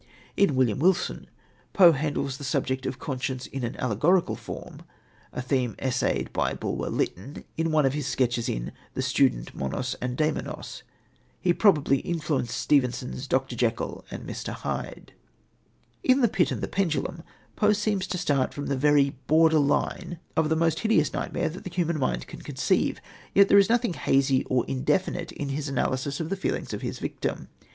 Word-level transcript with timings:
In 0.35 0.55
William 0.55 0.79
Wilson, 0.79 1.29
Poe 1.73 1.91
handles 1.91 2.37
the 2.39 2.43
subject 2.43 2.87
of 2.87 2.97
conscience 2.97 3.45
in 3.45 3.63
an 3.63 3.75
allegorical 3.75 4.35
form, 4.35 4.81
a 5.31 5.43
theme 5.43 5.75
essayed 5.77 6.33
by 6.33 6.55
Bulwer 6.55 6.89
Lytton 6.89 7.43
in 7.55 7.71
one 7.71 7.85
of 7.85 7.93
his 7.93 8.07
sketches 8.07 8.49
in 8.49 8.71
The 8.95 9.03
Student, 9.03 9.53
Monos 9.53 9.95
and 10.01 10.17
Daimonos. 10.17 10.81
He 11.39 11.53
probably 11.53 11.99
influenced 11.99 12.57
Stevenson's 12.57 13.27
Dr. 13.27 13.55
Jekyll 13.55 14.03
and 14.09 14.25
Mr. 14.27 14.53
Hyde. 14.53 15.13
In 16.03 16.21
The 16.21 16.27
Pit 16.27 16.49
and 16.49 16.61
the 16.61 16.67
Pendulum, 16.67 17.21
Poe 17.55 17.71
seems 17.71 18.07
to 18.07 18.17
start 18.17 18.55
from 18.55 18.65
the 18.65 18.75
very 18.75 19.11
border 19.27 19.59
line 19.59 20.17
of 20.35 20.49
the 20.49 20.55
most 20.55 20.79
hideous 20.79 21.13
nightmare 21.13 21.49
that 21.49 21.63
the 21.63 21.69
human 21.69 21.99
mind 21.99 22.25
can 22.25 22.41
conceive, 22.41 22.99
yet 23.35 23.49
there 23.49 23.59
is 23.59 23.69
nothing 23.69 23.93
hazy 23.93 24.45
or 24.45 24.65
indefinite 24.65 25.31
in 25.31 25.49
his 25.49 25.69
analysis 25.69 26.19
of 26.19 26.29
the 26.31 26.35
feelings 26.35 26.73
of 26.73 26.81
his 26.81 26.97
victim. 26.97 27.49